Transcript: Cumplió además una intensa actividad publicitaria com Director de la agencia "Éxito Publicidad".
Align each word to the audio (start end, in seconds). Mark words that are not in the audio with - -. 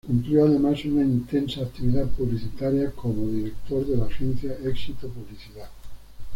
Cumplió 0.03 0.45
además 0.45 0.83
una 0.85 1.03
intensa 1.03 1.61
actividad 1.61 2.07
publicitaria 2.09 2.89
com 2.89 3.13
Director 3.31 3.85
de 3.85 3.97
la 3.97 4.05
agencia 4.05 4.57
"Éxito 4.67 5.07
Publicidad". 5.07 5.69